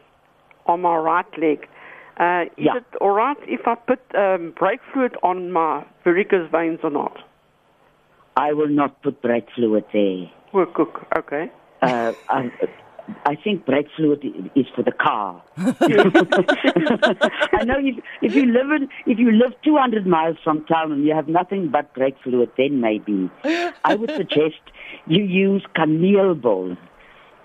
on 0.70 0.82
my 0.82 0.96
right 0.96 1.38
leg. 1.38 1.66
Uh, 2.18 2.44
is 2.56 2.66
Yeah. 2.66 2.76
it 2.76 2.84
all 3.00 3.10
right 3.10 3.36
if 3.46 3.66
I 3.66 3.74
put 3.74 4.00
um, 4.14 4.52
brake 4.58 4.80
fluid 4.92 5.16
on 5.22 5.52
my 5.52 5.84
varicose 6.04 6.50
veins 6.50 6.80
or 6.82 6.90
not? 6.90 7.18
I 8.36 8.52
will 8.52 8.68
not 8.68 9.02
put 9.02 9.20
brake 9.22 9.48
fluid 9.54 9.84
there. 9.92 10.30
Well, 10.52 10.66
cook. 10.66 11.06
Okay. 11.18 11.50
Uh, 11.82 12.12
I, 12.28 12.50
I 13.24 13.36
think 13.42 13.64
brake 13.64 13.86
fluid 13.96 14.22
is 14.54 14.66
for 14.76 14.82
the 14.82 14.92
car. 14.92 15.42
I 15.56 17.64
know 17.64 17.78
if, 17.78 17.96
if 18.22 18.34
you 18.34 18.46
live 18.46 18.70
in 18.76 18.88
if 19.06 19.18
you 19.18 19.32
live 19.32 19.52
200 19.64 20.06
miles 20.06 20.36
from 20.44 20.64
town 20.66 20.92
and 20.92 21.04
you 21.04 21.14
have 21.14 21.28
nothing 21.28 21.68
but 21.72 21.92
brake 21.94 22.16
fluid, 22.22 22.50
then 22.58 22.80
maybe 22.80 23.30
I 23.84 23.94
would 23.94 24.10
suggest 24.16 24.60
you 25.06 25.24
use 25.24 25.64
kaneelbol. 25.76 26.76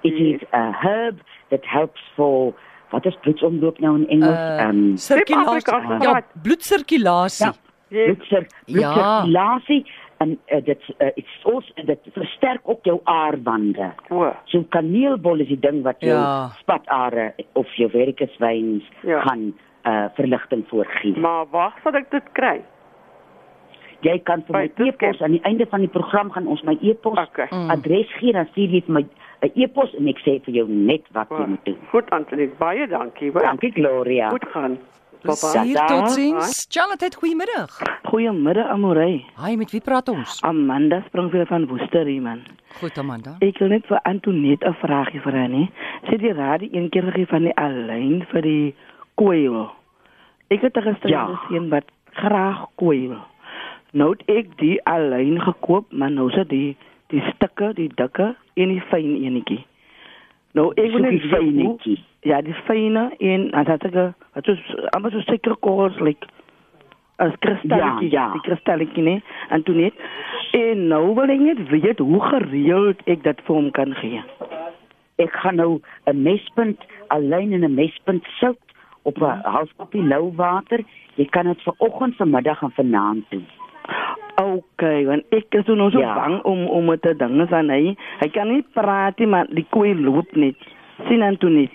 It 0.04 0.10
is 0.10 0.42
a 0.54 0.72
herb 0.72 1.20
that 1.50 1.66
helps 1.66 2.00
for 2.16 2.54
wat 2.96 3.06
is 3.12 3.18
bloedsomloop 3.22 3.80
nou 3.84 3.94
in 4.00 4.08
Engels? 4.16 4.40
Uh, 4.40 4.68
um, 4.70 4.82
Sirkulasie. 4.98 5.74
Afrika, 5.74 6.04
Ja, 6.06 6.12
right. 6.14 6.32
bloedsirkulasie. 6.48 7.46
Ja. 7.46 7.54
Yes. 7.90 8.06
bloedcir 8.06 8.48
Ja. 8.66 8.94
bloedsirkulasie 8.94 9.86
en 10.24 10.30
uh, 10.48 10.62
dit 10.66 10.82
uh, 11.00 11.08
it's 11.20 11.36
also 11.46 11.86
dit 11.86 12.00
versterk 12.16 12.62
ook 12.64 12.84
jou 12.88 13.00
aarwande. 13.04 13.92
Well, 14.10 14.34
So 14.46 14.64
kaneelbol 14.70 15.40
is 15.44 15.48
die 15.52 15.60
ding 15.60 15.84
wat 15.84 16.00
jou 16.00 16.16
Ja. 16.16 16.50
spatare 16.60 17.34
of 17.54 17.68
jou 17.76 17.90
verikeswyns 17.90 18.84
Ja. 19.04 19.22
gaan 19.28 19.54
uh 19.86 20.06
verligting 20.16 20.64
voorgee. 20.68 21.14
maar 21.20 21.46
waar 21.52 21.74
sal 21.84 21.94
ek 21.96 22.10
dit 22.12 22.32
kry? 22.34 22.62
Jy 24.06 24.20
kan 24.28 24.44
vir 24.48 24.56
my 24.58 24.66
e-pos 24.86 25.22
aan 25.24 25.32
die 25.38 25.42
einde 25.48 25.66
van 25.72 25.80
die 25.82 25.90
program 25.90 26.32
gaan 26.32 26.48
ons 26.52 26.62
my 26.68 26.76
e-pos 26.82 27.18
Okay. 27.28 27.48
Mm. 27.52 27.70
adres 27.74 28.12
gee 28.20 28.34
dan 28.34 28.48
stuur 28.52 28.70
jy 28.76 28.82
vir 28.86 28.94
my 29.00 29.04
'n 29.46 29.52
e-pos 29.62 29.94
en 29.98 30.08
ek 30.08 30.18
sê 30.26 30.40
vir 30.46 30.54
jou 30.56 30.68
net 30.70 31.04
wat 31.14 31.30
jy 31.30 31.46
moet 31.48 31.66
doen. 31.66 31.78
goed, 31.92 32.10
Antoinette. 32.10 32.56
Baie 32.58 32.88
dankie. 32.88 33.32
Wel, 33.32 33.44
Dankie 33.44 33.72
Gloria. 33.72 34.30
Goed 34.30 34.46
gaan. 34.52 34.78
Plesier 35.22 35.74
Tata. 35.76 35.88
tot 36.02 36.10
sins. 36.12 36.68
Charlotte, 36.70 37.10
goeiemôre. 37.18 37.66
Goeiemiddag 38.04 38.68
Amorey. 38.70 39.26
Hi, 39.42 39.56
met 39.56 39.72
wie 39.72 39.82
praat 39.82 40.10
ons? 40.10 40.42
Amanda 40.44 41.02
Springveld 41.08 41.48
van 41.48 41.66
Woester 41.68 42.06
hier 42.06 42.22
man. 42.22 42.42
Goed, 42.80 42.98
Amanda. 42.98 43.36
Ek 43.40 43.58
wil 43.58 43.70
net 43.70 43.86
vir 43.88 44.00
Antoinette 44.04 44.68
'n 44.68 44.74
vraagie 44.74 45.22
vra 45.22 45.48
nie. 45.48 45.70
Sy 46.10 46.18
die 46.18 46.34
radio 46.34 46.70
een 46.72 46.90
keer 46.90 47.04
gegee 47.04 47.26
van 47.26 47.42
die 47.44 47.56
alleen 47.56 48.26
vir 48.32 48.42
die 48.42 48.76
koei. 49.16 49.48
Ek 50.52 50.62
het 50.62 50.78
gister 50.78 51.10
Ja. 51.10 51.26
gesien 51.26 51.70
wat 51.70 51.86
graag 52.14 52.66
koei. 52.76 53.10
Nou 53.94 54.10
het 54.12 54.24
ek 54.30 54.58
die 54.58 54.80
alleen 54.86 55.42
gekoop, 55.42 55.86
maar 55.92 56.12
nou 56.12 56.30
is 56.30 56.36
dit 56.36 56.50
die 56.50 56.78
die 57.10 57.22
stukke, 57.34 57.74
die 57.74 57.90
dikke 57.96 58.36
en 58.56 58.68
die 58.74 58.82
fyn 58.90 59.16
enetjie. 59.24 59.62
Nou, 60.56 60.72
ek 60.76 60.92
wil 60.92 61.00
net 61.04 61.22
hoe- 61.22 61.30
fynetjie. 61.36 62.00
Ja, 62.26 62.42
die 62.42 62.54
fijne 62.66 63.14
en 63.20 63.50
dan 63.52 63.66
had 63.68 63.84
ik 63.86 63.94
wat 64.34 64.48
is 64.48 64.76
allemaal 64.90 65.12
zo 65.12 65.20
suikerkorrels 65.20 66.00
like 66.00 66.28
als 67.18 67.34
kristalletjie, 67.40 68.12
Ja, 68.12 68.26
ja. 68.26 68.32
die 68.32 68.42
kristalletjie 68.42 69.04
nee. 69.04 69.24
En 69.50 69.64
toen 69.64 69.76
net 69.78 69.94
en 70.52 70.88
nou 70.88 71.14
wil 71.16 71.30
ek 71.30 71.40
net 71.40 71.68
weet 71.70 72.00
hoe 72.00 72.22
gereeld 72.22 73.02
ek 73.06 73.24
dit 73.24 73.42
vir 73.46 73.56
hom 73.56 73.72
kan 73.72 73.94
gee. 73.94 74.22
Ek 75.16 75.32
gaan 75.32 75.56
nou 75.56 75.80
'n 76.06 76.22
mespunt 76.22 76.80
alleen 77.08 77.52
in 77.52 77.64
'n 77.64 77.74
mespunt 77.74 78.26
sout 78.40 78.58
op 79.04 79.18
'n 79.22 79.42
halfkoppie 79.44 80.04
lou 80.04 80.34
water. 80.36 80.80
Jy 81.16 81.26
kan 81.26 81.46
dit 81.46 81.62
vir 81.62 81.74
oggend, 81.78 82.16
vanmiddag 82.16 82.62
en 82.62 82.72
vanaand 82.72 83.24
doen. 83.30 83.46
Okay, 84.36 85.06
want 85.08 85.24
ek 85.32 85.56
is 85.56 85.68
nou 85.68 85.90
so 85.92 86.00
Ja. 86.00 86.14
bang 86.16 86.42
om 86.44 86.68
om 86.68 87.00
te 87.00 87.14
dinge 87.16 87.48
aan 87.52 87.70
hy. 87.70 87.96
Hy 88.20 88.28
kan 88.30 88.52
nie 88.52 88.66
praat 88.74 89.20
nie, 89.20 89.28
maar 89.28 89.48
die 89.50 89.66
koei 89.70 89.94
loop 89.96 90.36
net. 90.36 90.56
Sien 91.08 91.24
aan 91.24 91.38
toe 91.38 91.50
net. 91.50 91.72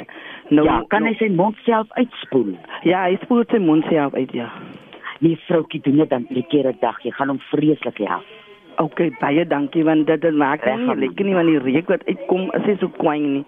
Nou 0.49 0.65
ja, 0.67 0.85
kan 0.89 1.03
nou, 1.03 1.13
hy 1.13 1.17
sy 1.19 1.29
mond 1.35 1.57
self 1.65 1.87
uitspoel? 1.91 2.57
Ja, 2.83 3.05
hy 3.05 3.17
spoel 3.23 3.45
sy 3.51 3.59
mond 3.59 3.85
self 3.89 4.15
uit 4.15 4.33
ja. 4.33 4.51
Nee, 5.21 5.37
vroutjie, 5.47 5.81
doen 5.81 5.97
dit 5.97 6.09
dan 6.09 6.27
drie 6.27 6.45
keer 6.49 6.69
'n 6.69 6.77
dag. 6.81 7.03
Jy 7.03 7.11
gaan 7.11 7.29
hom 7.29 7.39
vreeslik 7.39 7.99
help. 7.99 8.25
Okay, 8.81 9.11
baie 9.21 9.47
dankie 9.47 9.85
want 9.85 10.07
dit 10.07 10.21
dit 10.21 10.35
maak 10.35 10.65
Reg, 10.65 10.77
nie 10.77 10.95
lekker 10.95 11.25
nie 11.25 11.35
want 11.35 11.49
die 11.49 11.59
reuk 11.59 11.89
wat 11.89 12.05
uitkom 12.07 12.51
is 12.53 12.67
nie 12.67 12.77
so 12.81 12.89
kwyn 12.89 13.33
nie. 13.33 13.45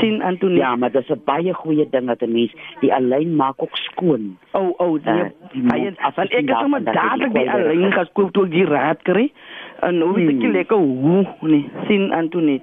Sien 0.00 0.22
net. 0.48 0.58
Ja, 0.58 0.76
maar 0.76 0.90
dis 0.92 1.08
'n 1.08 1.20
baie 1.24 1.52
goeie 1.54 1.88
ding 1.90 2.06
dat 2.06 2.20
'n 2.22 2.32
mens 2.32 2.52
die 2.80 2.92
alleen 2.94 3.36
maak 3.36 3.54
ook 3.62 3.76
skoon. 3.76 4.36
Oh, 4.52 4.74
oh, 4.80 4.98
Eh, 5.04 5.14
nee. 5.14 5.32
die 5.52 5.62
Hy 5.62 5.78
mond 5.78 5.84
het 5.84 5.98
want 6.16 6.30
ek 6.32 6.48
het 6.48 6.58
sommer 6.60 6.84
dadelik 6.84 7.32
die 7.32 7.40
die 7.42 7.50
alleen 7.50 7.92
geskoop 7.92 8.32
toe 8.32 8.44
ek 8.44 8.50
die 8.50 8.64
raad 8.64 9.02
kry. 9.02 9.32
En 9.80 10.02
ek 10.28 10.34
nie 10.34 10.44
Hmm. 10.44 10.52
lekker 10.52 10.76
hoe 10.76 11.26
nee, 11.40 11.70
sien 11.86 12.12
net. 12.42 12.62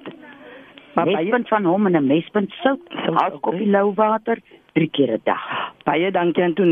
Maar 0.94 1.04
baie 1.04 1.16
Mespunt 1.24 1.48
van 1.48 1.64
hom 1.64 1.86
en 1.86 1.92
'n 1.96 2.06
mespunt 2.06 2.52
sout, 2.62 2.80
Sout, 3.04 3.32
okay. 3.32 3.66
lou 3.66 3.92
water, 3.94 4.38
drie 4.72 4.88
keer 4.90 5.12
'n 5.12 5.20
dag. 5.24 5.72
baie 5.84 6.10
dankie 6.10 6.42
aan 6.42 6.54
toe 6.54 6.64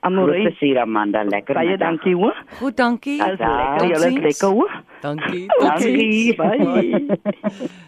Amore. 0.00 0.32
plesier 0.42 0.78
Amanda, 0.80 1.24
lekker. 1.24 1.54
Baie 1.54 1.76
dankie 1.76 2.14
hoor. 2.14 2.34
Goed, 2.60 2.76
dankie. 2.76 3.22
As 3.22 3.38
Ja, 3.38 3.56
lekker, 3.56 3.86
julle 3.86 4.00
totsiens. 4.12 4.20
lekker 4.20 4.48
hoor. 4.48 4.70
Dankie. 5.00 5.46
Dankie. 5.58 6.34
Bye. 6.36 7.84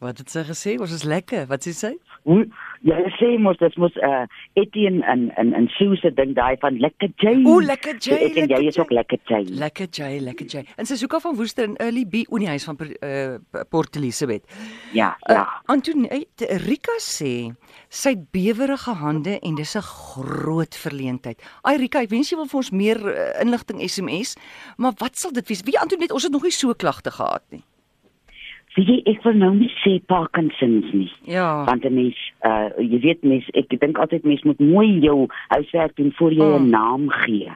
Wat 0.00 0.18
het 0.18 0.30
sy 0.32 0.42
gesê? 0.48 0.78
Ons 0.80 0.92
is 0.96 1.02
lekker. 1.04 1.46
Wat 1.50 1.60
sê 1.66 1.72
sy? 1.76 1.90
Hoe 2.24 2.46
jy 2.84 3.00
sê 3.18 3.28
mos 3.40 3.58
dit 3.60 3.74
mos 3.80 3.92
uh 4.00 4.22
Etienne 4.56 5.04
en 5.12 5.26
en 5.40 5.52
en 5.56 5.66
Sue 5.76 5.96
se 6.00 6.10
ding 6.16 6.32
daai 6.36 6.56
van 6.62 6.78
lekker 6.80 7.10
Jay. 7.20 7.42
O, 7.44 7.58
lekker 7.60 7.98
Jay, 8.00 8.30
Ek 8.30 8.36
en 8.42 8.48
jy 8.48 8.60
is 8.70 8.78
ook 8.80 8.90
lekker 8.96 9.18
Jay. 9.28 9.44
Lekker 9.44 9.88
Jay, 9.92 10.18
lekker 10.24 10.46
Jay. 10.48 10.64
En 10.80 10.88
sy 10.88 10.96
soek 10.96 11.14
af 11.18 11.22
van 11.28 11.36
Woester 11.36 11.64
in 11.68 11.76
Early 11.76 12.06
B 12.08 12.24
oor 12.32 12.40
die 12.40 12.48
huis 12.48 12.64
van 12.64 12.78
uh, 12.80 13.64
Port 13.68 13.96
Elizabeth. 14.00 14.44
Ja, 14.96 15.10
Uh, 15.28 15.34
ja. 15.36 15.44
Antonie 15.66 16.08
Rika 16.64 16.96
sê 16.98 17.52
sy 17.88 18.14
het 18.14 18.24
bewerige 18.32 18.94
hande 19.02 19.36
en 19.40 19.54
dis 19.54 19.76
'n 19.76 19.82
groot 19.84 20.74
verleentheid. 20.74 21.42
Ai 21.62 21.76
Rika, 21.76 22.00
ek 22.00 22.10
wens 22.10 22.30
jy 22.30 22.36
wil 22.36 22.46
vir 22.48 22.56
ons 22.62 22.70
meer 22.70 22.98
uh, 23.04 23.40
inligting 23.40 23.80
SMS, 23.84 24.36
maar 24.76 24.92
wat 24.98 25.18
sal 25.18 25.32
dit 25.32 25.46
wees? 25.48 25.62
Wie 25.64 25.78
Antonie, 25.78 26.08
ons 26.12 26.22
het 26.22 26.32
nog 26.32 26.42
nie 26.42 26.50
so 26.56 26.72
klagte 26.74 27.10
gehad 27.10 27.42
nie. 27.50 27.62
Sien 28.80 28.88
jy 28.88 29.02
ek 29.12 29.24
wil 29.26 29.34
nou 29.36 29.50
nie 29.52 29.68
sê 29.82 29.98
Parkinsons 30.08 30.92
nie. 30.96 31.10
Ja. 31.28 31.64
Want 31.68 31.84
'n 31.84 31.94
mens 31.94 32.16
uh 32.48 32.72
jy 32.78 33.00
weet 33.00 33.22
mens 33.22 33.44
ek 33.52 33.68
dink 33.80 33.98
altyd 33.98 34.24
mens 34.24 34.42
moet 34.42 34.60
mooi 34.60 35.00
jou 35.00 35.28
huiswerk 35.48 35.96
doen 35.96 36.12
voor 36.16 36.32
jy 36.32 36.44
'n 36.44 36.64
Mm. 36.64 36.70
naam 36.70 37.10
gee. 37.10 37.52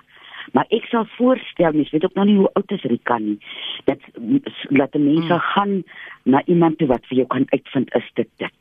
Maar 0.53 0.67
ek 0.69 0.85
sal 0.85 1.07
voorstel 1.17 1.73
mens 1.73 1.91
weet 1.91 2.05
ook 2.05 2.15
nog 2.15 2.25
nie 2.25 2.37
hoe 2.37 2.53
oud 2.53 2.71
is 2.71 2.83
Rika 2.83 3.19
nie. 3.19 3.39
Dat 3.85 3.99
laat 4.69 4.95
'n 4.95 5.05
mens 5.05 5.29
mm. 5.29 5.39
gaan 5.39 5.83
na 6.25 6.43
iemand 6.45 6.79
toe 6.79 6.89
wat 6.89 7.07
vir 7.07 7.17
jou 7.17 7.27
kan 7.27 7.47
uitvind 7.49 7.95
is 7.95 8.11
dit 8.15 8.29
dit. 8.37 8.53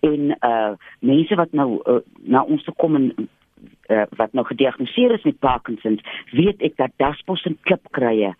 En 0.00 0.36
uh 0.42 0.72
mense 1.00 1.34
wat 1.34 1.52
nou 1.52 1.80
uh, 1.86 2.00
na 2.22 2.42
ons 2.42 2.64
toe 2.64 2.74
kom 2.74 2.94
en 2.94 3.28
uh, 3.88 4.02
wat 4.16 4.32
nou 4.32 4.46
gediagnoseer 4.46 5.12
is 5.12 5.22
met 5.22 5.38
Parkinsons, 5.38 6.02
weet 6.30 6.62
ek 6.62 6.76
dat 6.76 6.90
daspos 6.96 7.44
en 7.44 7.58
klipkrye 7.62 8.34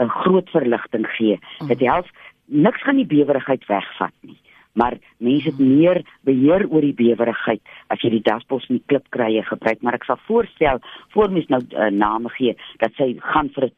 'n 0.00 0.08
groot 0.08 0.50
verligting 0.50 1.06
gee. 1.06 1.38
Dit 1.66 1.80
help 1.80 2.06
niks 2.50 2.82
gaan 2.82 2.98
die 3.00 3.08
bewerigheid 3.08 3.66
wegvat 3.70 4.14
nie. 4.26 4.38
Maar 4.78 4.98
mense 5.18 5.50
het 5.50 5.58
meer 5.58 6.02
beheer 6.26 6.66
oor 6.70 6.84
die 6.84 6.94
bewerigheid 6.94 7.62
as 7.90 8.02
jy 8.04 8.10
die 8.10 8.26
daspos 8.26 8.68
en 8.68 8.78
die 8.78 8.86
klipkrye 8.86 9.42
gebruik, 9.48 9.82
maar 9.82 9.98
ek 9.98 10.06
sal 10.06 10.20
voorstel 10.28 10.78
voor 11.14 11.32
mens 11.34 11.48
nou 11.50 11.60
uh, 11.70 11.90
name 11.90 12.30
gee 12.36 12.54
dat 12.82 12.94
sy 12.98 13.16
gaan 13.32 13.50
vir 13.56 13.70
'n 13.70 13.74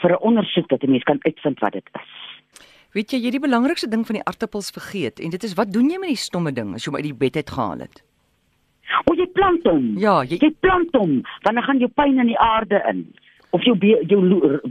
vir 0.00 0.10
'n 0.12 0.24
ondersoek 0.30 0.68
dat 0.68 0.82
'n 0.82 0.90
mens 0.90 1.04
kan 1.04 1.20
uitvind 1.20 1.60
wat 1.60 1.72
dit 1.72 1.88
is. 1.94 2.14
Weet 2.94 3.10
jy, 3.10 3.18
jy 3.18 3.24
het 3.24 3.38
die 3.38 3.48
belangrikste 3.48 3.88
ding 3.88 4.06
van 4.06 4.14
die 4.14 4.24
aartappels 4.24 4.70
vergeet 4.70 5.20
en 5.20 5.30
dit 5.30 5.42
is 5.42 5.54
wat 5.54 5.72
doen 5.72 5.90
jy 5.90 5.98
met 5.98 6.08
die 6.14 6.24
stomme 6.28 6.52
ding 6.52 6.74
as 6.74 6.84
jy 6.84 6.90
hom 6.90 6.96
uit 6.96 7.10
die 7.10 7.20
bed 7.24 7.36
uit 7.36 7.50
gehaal 7.50 7.78
het? 7.78 8.02
O, 9.10 9.14
jy 9.14 9.26
plant 9.34 9.64
hom. 9.64 9.98
Ja, 9.98 10.22
jy 10.22 10.38
Jy 10.40 10.52
plant 10.60 10.94
hom, 10.94 11.22
want 11.42 11.54
dan 11.58 11.62
gaan 11.62 11.78
jou 11.78 11.90
pyn 11.90 12.18
in 12.18 12.26
die 12.26 12.38
aarde 12.38 12.82
in. 12.88 13.14
Of 13.54 13.62
jou 13.62 13.76
be, 13.78 13.92
jou 14.10 14.20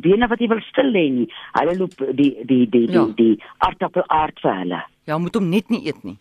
bene 0.04 0.28
wat 0.28 0.40
jy 0.44 0.48
wil 0.52 0.60
stil 0.68 0.90
lê 0.92 1.06
nie. 1.10 1.28
Hulle 1.56 1.76
loop 1.80 1.94
die 2.18 2.34
die 2.44 2.66
die 2.68 2.88
die 2.88 2.92
Ja. 2.92 3.06
die, 3.16 3.38
aardappel 3.64 4.04
aard 4.10 4.40
vir 4.44 4.56
hulle. 4.60 4.82
ja, 5.08 5.18
moet 5.18 5.36
hom 5.36 5.50
net 5.50 5.70
nie 5.70 5.86
eet 5.88 6.04
nie. 6.04 6.18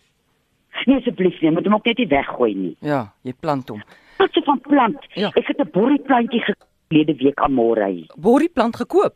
Nee 0.85 0.97
asseblief 0.97 1.41
nie, 1.41 1.51
moet 1.51 1.65
hom 1.65 1.75
ook 1.75 1.85
net 1.85 1.97
nie 1.97 2.07
weggooi 2.07 2.53
nie. 2.55 2.75
Ja, 2.81 3.13
jy 3.23 3.33
plant 3.39 3.69
hom. 3.69 3.81
Wat 4.17 4.31
se 4.33 4.41
van 4.45 4.59
plant? 4.61 4.97
Ja. 5.15 5.29
Ek 5.35 5.47
het 5.47 5.59
'n 5.59 5.69
borrieplantjie 5.71 6.41
gelede 6.89 7.15
week 7.23 7.39
aan 7.39 7.53
môre. 7.53 8.05
Borrie 8.17 8.49
plant 8.49 8.75
gekoop. 8.75 9.13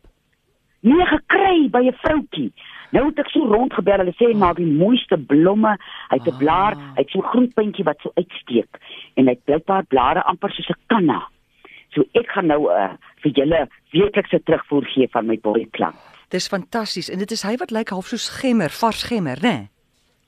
Nee, 0.82 1.06
gekry 1.06 1.68
by 1.70 1.82
'n 1.88 1.92
vroutjie. 2.04 2.52
Nou 2.92 3.06
het 3.06 3.18
ek 3.18 3.28
so 3.30 3.40
rondgebel. 3.46 3.98
Hulle 3.98 4.12
sê 4.12 4.26
hy 4.30 4.34
maak 4.36 4.56
die 4.56 4.66
mooiste 4.66 5.16
blomme. 5.18 5.76
Hy 6.10 6.16
het 6.18 6.28
'n 6.28 6.38
blaar, 6.38 6.74
hy 6.76 7.00
het 7.02 7.10
so 7.10 7.18
'n 7.18 7.22
groen 7.32 7.52
puntjie 7.54 7.84
wat 7.84 7.96
so 8.02 8.10
uitsteek 8.14 8.78
en 9.16 9.24
hy 9.26 9.30
het 9.32 9.44
blykbaar 9.44 9.84
blare 9.86 10.22
amper 10.24 10.50
soos 10.50 10.68
'n 10.68 10.80
kanna. 10.86 11.26
So 11.94 12.04
ek 12.12 12.28
gaan 12.34 12.46
nou 12.46 12.68
uh, 12.70 12.92
vir 13.22 13.32
julle 13.32 13.68
weeklikse 13.92 14.40
terugvoer 14.44 14.84
gee 14.92 15.08
van 15.12 15.26
my 15.26 15.38
borrieplant. 15.40 15.96
Dis 16.28 16.48
fantasties 16.48 17.08
en 17.08 17.18
dit 17.18 17.30
is 17.30 17.42
hy 17.42 17.56
wat 17.56 17.70
lyk 17.70 17.88
half 17.88 18.06
soos 18.06 18.28
gemmer, 18.42 18.70
vars 18.70 19.02
gemmer, 19.08 19.40
né? 19.42 19.56
Nee? 19.56 19.68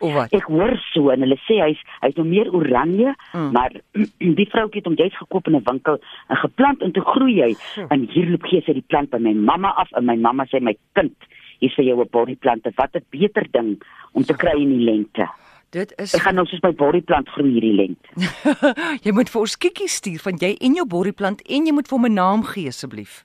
Of 0.01 0.15
wat? 0.17 0.33
Ek 0.33 0.47
hoor 0.49 0.73
so 0.95 1.11
en 1.13 1.21
hulle 1.21 1.37
sê 1.45 1.59
hy's 1.61 1.81
hy's 2.01 2.17
nou 2.17 2.25
meer 2.25 2.49
oranje, 2.57 3.13
Mm. 3.33 3.41
mm. 3.41 3.51
maar 3.53 3.75
die 4.41 4.49
vroutjie 4.49 4.81
het 4.81 4.89
hom 4.89 4.97
juist 4.97 5.19
gekoop 5.21 5.47
in 5.51 5.57
'n 5.57 5.67
winkel 5.67 6.01
en 6.29 6.37
geplant 6.37 6.83
en 6.83 6.93
toe 6.93 7.05
groei 7.05 7.43
hy. 7.43 7.53
Hm. 7.75 7.87
En 7.93 8.09
hier 8.09 8.31
loop 8.31 8.49
gee 8.49 8.63
sy 8.65 8.73
die 8.73 8.87
plant 8.89 9.11
by 9.11 9.19
my 9.19 9.35
mamma 9.35 9.75
af 9.77 9.93
en 9.93 10.07
my 10.07 10.17
mamma 10.17 10.47
sê 10.49 10.61
my 10.61 10.77
kind, 10.95 11.17
hier 11.61 11.73
vir 11.77 11.85
jou 11.85 12.01
'n 12.01 12.09
borrieplante. 12.11 12.73
Wat 12.77 12.97
'n 12.97 13.05
beter 13.11 13.47
ding 13.53 13.83
om 14.13 14.25
te 14.25 14.35
kry 14.35 14.57
in 14.57 14.73
die 14.79 14.85
lente. 14.85 15.29
Dit 15.71 15.93
is 16.03 16.15
Ek 16.19 16.25
gaan 16.25 16.35
nou 16.35 16.47
soos 16.51 16.63
my 16.65 16.73
borrieplant 16.75 17.29
groei 17.31 17.53
hierdie 17.55 17.75
lente. 17.79 18.09
jy 19.07 19.13
moet 19.15 19.29
vir 19.31 19.41
ons 19.41 19.53
kikkies 19.57 20.01
stuur 20.01 20.19
van 20.25 20.39
jy 20.43 20.57
en 20.67 20.75
jou 20.75 20.87
borrieplant 20.87 21.43
en 21.47 21.67
jy 21.69 21.75
moet 21.77 21.87
vir 21.87 21.97
hom 21.99 22.07
'n 22.09 22.15
naam 22.19 22.43
gee 22.43 22.69
asseblief. 22.69 23.25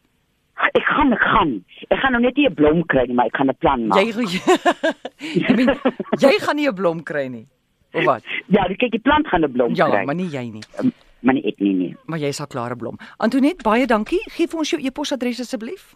Ek 0.78 0.86
gaan 0.86 1.14
ek 1.14 1.26
gaan. 1.26 1.56
Ek 1.90 2.00
gaan 2.00 2.14
nou 2.14 2.22
net 2.22 2.38
nie 2.38 2.46
'n 2.46 2.54
blom 2.54 2.84
kry 2.86 3.08
nie, 3.08 3.16
maar 3.18 3.26
ek 3.26 3.38
gaan 3.38 3.50
'n 3.50 3.58
plan 3.58 3.88
maak. 3.88 3.98
Jy 3.98 4.14
jy, 5.48 5.56
meen, 5.58 5.74
jy 6.22 6.34
gaan 6.46 6.56
nie 6.56 6.68
'n 6.70 6.76
blom 6.76 7.02
kry 7.04 7.28
nie. 7.28 7.48
Of 7.96 8.06
wat? 8.06 8.24
Ja, 8.48 8.68
kyk 8.68 8.92
die 8.92 9.02
plant 9.02 9.28
gaan 9.28 9.42
'n 9.44 9.52
blom 9.52 9.74
Ja, 9.74 9.90
kry. 9.90 10.06
maar 10.06 10.16
nie 10.16 10.30
jy 10.30 10.46
nie. 10.52 10.64
Um, 10.80 10.94
maar 11.22 11.34
nie 11.34 11.44
ek 11.50 11.60
nie 11.60 11.74
nie. 11.74 11.96
Maar 12.06 12.20
jy 12.20 12.32
sal 12.32 12.48
klare 12.48 12.76
blom. 12.76 12.98
Antoinette, 13.18 13.64
baie 13.64 13.88
dankie. 13.88 14.22
Gee 14.30 14.48
vir 14.48 14.60
ons 14.60 14.70
jou 14.70 14.80
e-posadres 14.82 15.40
asseblief. 15.40 15.96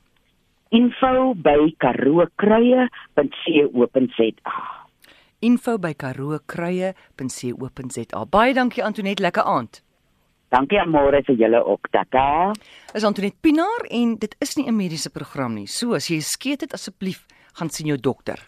Info 0.70 1.34
by 5.40 5.46
karookruie.co.za. 5.46 5.46
info 5.48 5.78
by 5.78 5.94
karookruie.co.za. 5.94 8.26
Baie 8.26 8.54
dankie 8.54 8.84
Antoinette, 8.84 9.24
lekker 9.24 9.44
aand. 9.44 9.84
Dankie 10.50 10.82
môre 10.90 11.22
vir 11.28 11.36
julle 11.38 11.62
ook. 11.62 11.88
Tata. 11.92 12.52
Is 12.94 13.04
Antoinette 13.04 13.38
Pinaar 13.42 13.86
en 13.90 14.18
dit 14.18 14.36
is 14.40 14.58
nie 14.58 14.68
'n 14.68 14.76
mediese 14.76 15.10
program 15.10 15.54
nie. 15.54 15.68
So 15.68 15.94
as 15.94 16.10
jy 16.10 16.22
skeet 16.22 16.62
het 16.62 16.74
asseblief 16.74 17.26
gaan 17.54 17.70
sien 17.70 17.88
jou 17.88 17.98
dokter. 17.98 18.40